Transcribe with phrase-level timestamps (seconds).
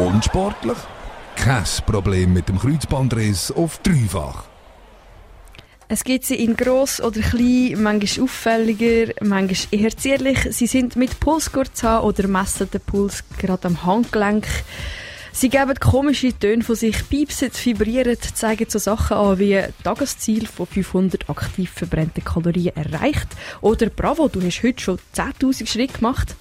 [0.00, 0.78] Unsportlich?
[1.36, 4.44] Kein Problem mit dem Kreuzbandriss auf dreifach.
[5.88, 10.38] Es gibt sie in gross oder klein, manchmal auffälliger, manchmal eher zierlich.
[10.52, 14.46] Sie sind mit Pulsgurt oder messen den Puls gerade am Handgelenk.
[15.32, 20.66] Sie geben komische Töne von sich, piepsen, vibrieren, zeigen so Sachen an wie Tagesziel von
[20.66, 23.28] 500 aktiv verbrannten Kalorien erreicht
[23.60, 26.36] oder Bravo, du hast heute schon 10.000 Schritte gemacht.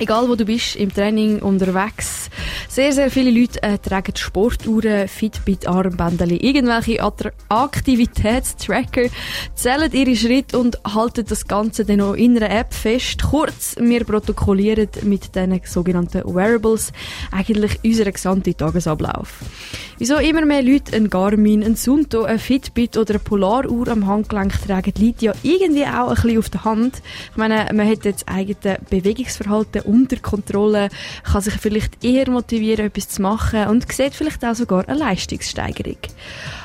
[0.00, 2.30] Egal wo du bist, im Training, unterwegs.
[2.78, 7.02] Sehr, sehr viele Leute äh, tragen Sportuhren, Fitbit, Armbänder, irgendwelche
[7.48, 9.06] Aktivitätstracker,
[9.56, 13.20] zählen ihre Schritte und halten das Ganze dann auch in einer App fest.
[13.20, 16.92] Kurz, wir protokollieren mit diesen sogenannten Wearables
[17.32, 19.40] eigentlich unseren gesamten Tagesablauf.
[19.98, 24.52] Wieso immer mehr Leute ein Garmin, ein Sunto, ein Fitbit oder eine Polaruhr am Handgelenk
[24.64, 27.02] tragen, liegt ja irgendwie auch ein bisschen auf der Hand.
[27.32, 30.90] Ich meine, man hat jetzt eigene Bewegungsverhalten unter Kontrolle,
[31.24, 35.98] kann sich vielleicht eher motivieren, etwas zu machen und sieht vielleicht auch sogar eine Leistungssteigerung.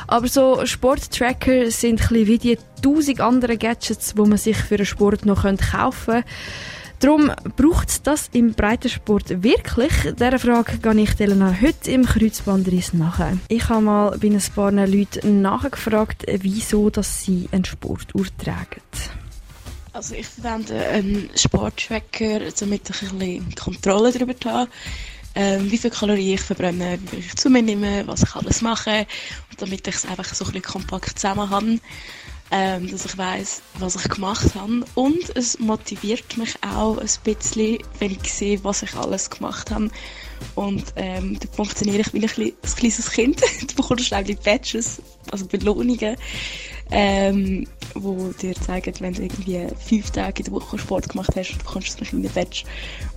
[0.08, 4.86] Aber so Sporttracker sind ein wie die tausend anderen Gadgets, wo man sich für einen
[4.86, 6.26] Sport noch kaufen könnte.
[7.04, 9.92] Darum braucht es das im Breitensport wirklich?
[10.18, 13.38] Dieser Frage gehe ich Elena heute im Kreuzbandriss nachher.
[13.50, 18.82] Ich habe mal bei ein paar Leuten nachgefragt, wieso dass sie einen Sportuhr tragen.
[19.92, 24.70] Also ich verwende einen Sporttracker, damit ich ein bisschen Kontrolle darüber habe,
[25.36, 28.62] ähm, wie viele Kalorien ich verbrenne, wie viel ich zu mir nehme, was ich alles
[28.62, 29.08] mache
[29.50, 31.80] und damit ich es einfach so ein bisschen kompakt zusammen habe,
[32.52, 37.80] ähm, dass ich weiß, was ich gemacht habe und es motiviert mich auch ein bisschen,
[38.00, 39.90] wenn ich sehe, was ich alles gemacht habe
[40.56, 43.42] und ähm, da funktioniere ich wie ein, ein kleines Kind.
[43.62, 46.18] du bekommst eigentlich Badges, also Belohnungen
[46.92, 51.58] ähm, wo dir zeigen, wenn du irgendwie fünf Tage in der Woche Sport gemacht hast,
[51.58, 52.64] bekommst du ein kleines Badge.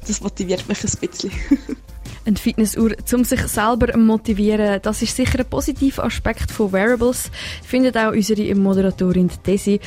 [0.06, 1.30] Das motiviert mich ein bisschen.
[2.26, 7.30] Eine Fitnessuhr, um sich selber zu motivieren, das ist sicher ein positiver Aspekt von Wearables,
[7.62, 9.78] findet auch unsere Moderatorin Desi.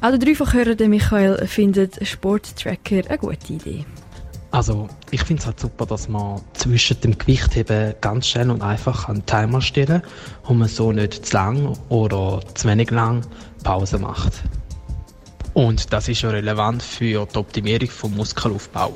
[0.00, 3.84] Auch der Dreifachhörer Michael findet Sporttracker eine gute Idee.
[4.50, 9.08] Also ich finde es halt super, dass man zwischen dem Gewichtheben ganz schnell und einfach
[9.08, 10.02] einen Timer stellen
[10.44, 13.24] und man so nicht zu lang oder zu wenig lang
[13.62, 14.32] Pause macht.
[15.52, 18.92] Und das ist ja relevant für die Optimierung vom Muskelaufbau.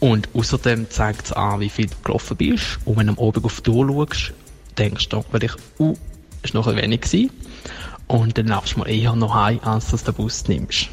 [0.00, 2.78] Und außerdem zeigt es an, wie viel du gelaufen bist.
[2.86, 4.32] Und wenn du am Abend auf die Uhr schaust,
[4.78, 5.94] denkst du vielleicht, uh,
[6.42, 7.30] ist noch ein wenig gewesen.
[8.06, 10.88] Und dann laufst du mal eher noch heim, als dass du den Bus nimmst.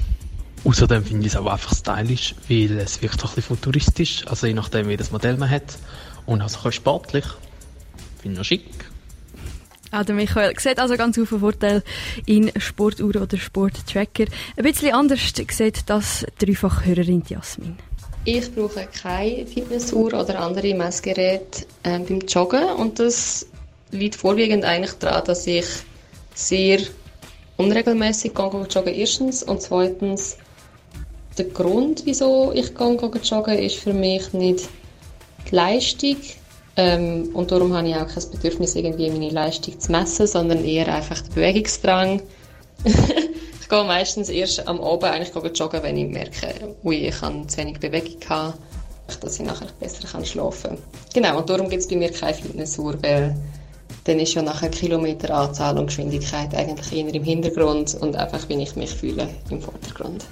[0.66, 4.54] Außerdem finde ich es auch einfach stylisch, weil es wirkt ein bisschen futuristisch, also je
[4.54, 5.78] nachdem, wie das Modell man hat.
[6.26, 7.26] Und also ein sportlich.
[8.22, 8.66] Finde ich schick.
[9.92, 11.84] Ah, der Michael sieht also ganz viele Vorteile
[12.26, 14.26] in Sportuhren oder Sporttracker.
[14.58, 17.78] Ein bisschen anders sieht das Dreifachhörerin Jasmin.
[18.30, 23.48] Ich brauche keine Fitnessuhr oder andere Messgeräte äh, beim Joggen und das
[23.92, 25.66] liegt vorwiegend eigentlich daran, dass ich
[26.36, 26.80] sehr
[27.56, 30.36] unregelmäßig joggen erstens und zweitens
[31.38, 34.68] der Grund, wieso ich gehe, joggen, ist für mich nicht
[35.50, 36.18] die Leistung.
[36.76, 40.94] Ähm, und darum habe ich auch kein Bedürfnis, irgendwie meine Leistung zu messen, sondern eher
[40.94, 42.22] einfach den Bewegungsdrang.
[43.68, 47.58] ich gehe meistens erst am Abend eigentlich joggen, wenn ich merke, ui, ich habe zu
[47.58, 48.58] wenig Bewegung gehabt,
[49.20, 50.78] dass ich nachher besser schlafen kann.
[51.14, 53.36] Genau, und darum gibt es bei mir keine Fitnessuhr, weil
[54.06, 58.78] dann ist ja nachher Kilometeranzahl und Geschwindigkeit eigentlich eher im Hintergrund und einfach, wie ich
[58.78, 60.24] mich fühle, im Vordergrund.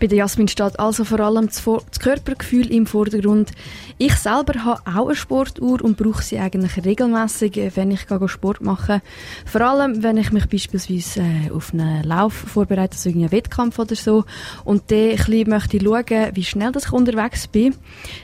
[0.00, 1.62] Bei der Jasmin steht also vor allem das,
[2.00, 3.50] Körpergefühl im Vordergrund.
[3.98, 9.02] Ich selber habe auch eine Sportuhr und brauche sie eigentlich regelmäßig, wenn ich Sport mache.
[9.44, 13.94] Vor allem, wenn ich mich beispielsweise äh, auf einen Lauf vorbereite, also einen Wettkampf oder
[13.94, 14.24] so,
[14.64, 17.74] und dann ein bisschen möchte schauen, wie schnell ich unterwegs bin.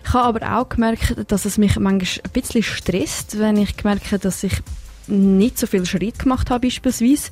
[0.02, 4.18] Ich habe aber auch gemerkt, dass es mich manchmal ein bisschen stresst, wenn ich merke,
[4.18, 4.62] dass ich
[5.08, 7.30] nicht so viel Schritt gemacht habe beispielsweise.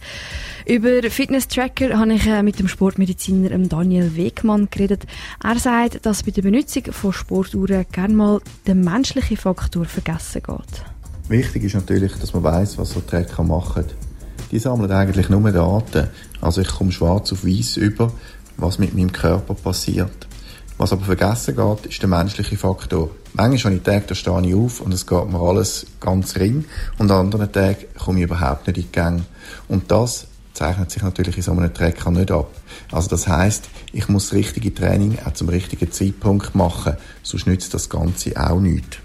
[0.66, 5.04] Über Fitness-Tracker habe ich äh, mit dem Sportmediziner Daniel Wegmann geredet.
[5.42, 10.84] Er sagt, dass bei der Benutzung von Sportuhren gerne mal der menschliche Faktor vergessen geht.
[11.28, 13.84] Wichtig ist natürlich, dass man weiß, was so Tracker machen.
[14.50, 16.08] Die sammeln eigentlich nur Daten.
[16.40, 18.12] Also ich komme schwarz auf weiß über,
[18.56, 20.28] was mit meinem Körper passiert.
[20.76, 23.10] Was aber vergessen geht, ist der menschliche Faktor.
[23.32, 26.64] Manchmal habe ich Tage, da stehe ich auf und es geht mir alles ganz ring
[26.98, 29.24] und an anderen Tagen komme ich überhaupt nicht in die Gänge.
[29.68, 32.50] Und das zeichnet sich natürlich in so einem Trecker nicht ab.
[32.90, 37.74] Also das heißt, ich muss das richtige Training auch zum richtigen Zeitpunkt machen, sonst nützt
[37.74, 38.98] das Ganze auch nichts.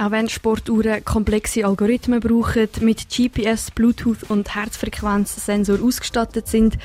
[0.00, 6.78] Auch wenn Sportuhren komplexe Algorithmen brauchen, mit GPS, Bluetooth und Herzfrequenzsensor ausgestattet sind,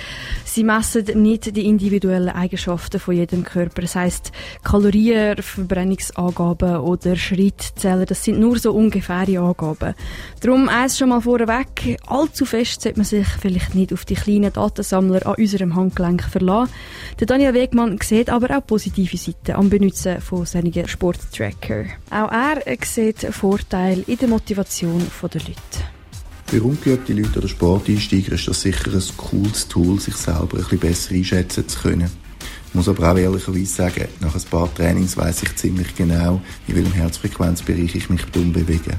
[0.45, 3.83] sie messen nicht die individuellen Eigenschaften von jedem Körper.
[3.83, 4.31] Das heißt,
[4.63, 9.94] Kalorien, Verbrennungsangaben oder Schrittzähler, das sind nur so ungefähre Angaben.
[10.42, 14.51] Darum eins schon mal vorweg, allzu fest sollte man sich vielleicht nicht auf die kleinen
[14.51, 16.74] Datensammler an unserem Handgelenk verlassen.
[17.19, 21.86] Der Daniel Wegmann sieht aber auch positive Seiten am Benutzen von solchen Sporttracker.
[22.09, 25.56] Auch er sieht sieht Vorteile in der Motivation der Leute.
[26.46, 30.80] Für ungeübte Leute oder Sporteinsteiger ist das sicher ein cooles Tool, sich selber ein bisschen
[30.80, 32.10] besser einschätzen zu können.
[32.68, 36.76] Ich muss aber auch ehrlicherweise sagen, nach ein paar Trainings weiß ich ziemlich genau, in
[36.76, 38.98] welchem Herzfrequenzbereich ich mich bewege.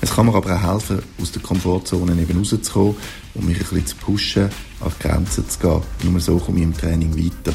[0.00, 2.96] Es kann mir aber auch helfen, aus der Komfortzone eben rauszukommen
[3.34, 4.48] und mich ein bisschen zu pushen,
[4.80, 5.82] an die Grenzen zu gehen.
[6.04, 7.54] Nur so komme ich im Training weiter.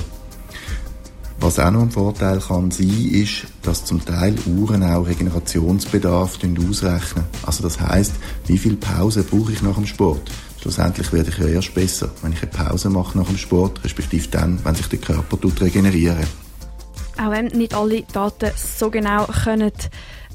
[1.43, 7.25] Was auch noch ein Vorteil kann sein, ist, dass zum Teil Uhren auch Regenerationsbedarf ausrechnen.
[7.45, 8.13] Also das heißt,
[8.47, 10.31] wie viel Pause brauche ich nach dem Sport?
[10.61, 14.29] Schlussendlich werde ich ja erst besser, wenn ich eine Pause mache nach dem Sport, respektive
[14.29, 16.29] dann, wenn sich der Körper regeneriert.
[17.17, 19.71] Auch wenn nicht alle Daten so genau können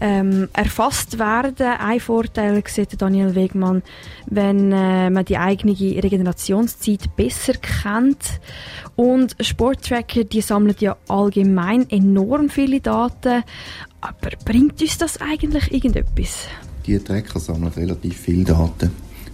[0.00, 1.66] ähm, erfasst werden.
[1.78, 3.82] Ein Vorteil sieht Daniel Wegmann,
[4.26, 8.40] wenn äh, man die eigene Regenerationszeit besser kennt.
[8.96, 13.42] Und Sporttracker, die sammeln ja allgemein enorm viele Daten.
[14.00, 16.46] Aber bringt uns das eigentlich irgendetwas?
[16.86, 18.90] Die Tracker sammeln relativ viele Daten.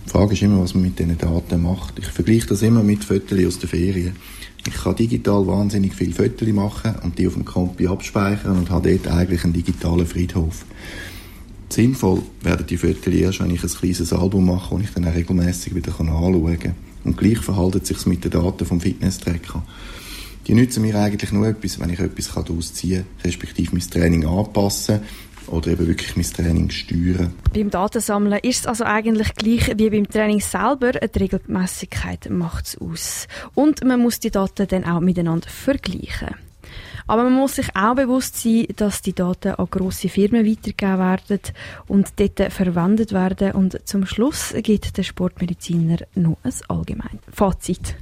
[0.06, 1.98] Die Frage ist immer, was man mit diesen Daten macht.
[1.98, 4.16] Ich vergleiche das immer mit Fotos aus der Ferien.
[4.66, 8.96] Ich kann digital wahnsinnig viele Fotos machen und die auf dem Kompi abspeichern und habe
[8.96, 10.64] dort eigentlich einen digitalen Friedhof.
[11.68, 15.14] Sinnvoll werden die Fotos erst, wenn ich ein kleines Album mache und ich dann auch
[15.14, 16.74] regelmäßig wieder anschauen kann.
[17.04, 19.62] Und gleich verhalten es sich mit den Daten vom Fitness-Tracker.
[20.46, 24.26] Die nützen mir eigentlich nur etwas, wenn ich etwas daraus ziehen kann, respektive mein Training
[24.26, 25.00] anpassen
[25.48, 27.34] oder eben wirklich mein Training steuern.
[27.52, 30.92] Beim Datensammeln ist es also eigentlich gleich wie beim Training selber.
[30.92, 33.26] Die Regelmäßigkeit macht es aus.
[33.54, 36.34] Und man muss die Daten dann auch miteinander vergleichen.
[37.06, 41.40] Aber man muss sich auch bewusst sein, dass die Daten an grosse Firmen weitergegeben werden
[41.86, 43.52] und dort verwendet werden.
[43.52, 47.96] Und zum Schluss gibt der Sportmediziner noch ein allgemein Fazit.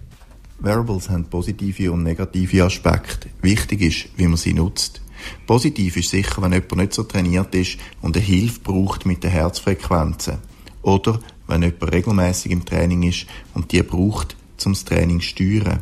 [0.60, 3.28] Wearables haben positive und negative Aspekte.
[3.40, 5.01] Wichtig ist, wie man sie nutzt.
[5.46, 9.30] Positiv ist sicher, wenn jemand nicht so trainiert ist und eine Hilfe braucht mit den
[9.30, 10.38] Herzfrequenzen.
[10.82, 15.80] Oder wenn jemand regelmäßig im Training ist und die braucht, um das Training zu steuern.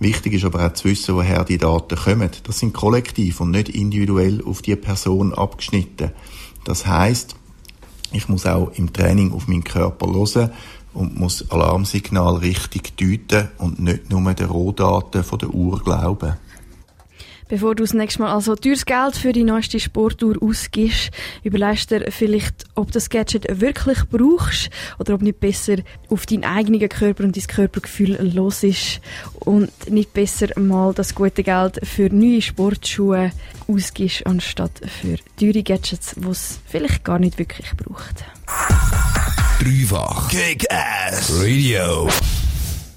[0.00, 2.30] Wichtig ist aber auch zu wissen, woher die Daten kommen.
[2.44, 6.12] Das sind kollektiv und nicht individuell auf die Person abgeschnitten.
[6.64, 7.34] Das heißt,
[8.12, 10.52] ich muss auch im Training auf meinen Körper hören
[10.94, 16.34] und muss Alarmsignal richtig deuten und nicht nur den Rohdaten von der Uhr glauben.
[17.48, 21.10] Bevor du das nächste Mal also teures Geld für die neueste Sportuhr ausgibst,
[21.42, 24.68] überlegst dir vielleicht, ob das Gadget wirklich brauchst
[24.98, 25.76] oder ob nicht besser
[26.10, 29.00] auf deinen eigenen Körper und dein Körpergefühl los ist
[29.40, 33.32] und nicht besser mal das gute Geld für neue Sportschuhe
[33.66, 38.24] ausgibst, anstatt für teure Gadgets, die es vielleicht gar nicht wirklich braucht.
[39.58, 42.08] Dreifach Kick-Ass Radio.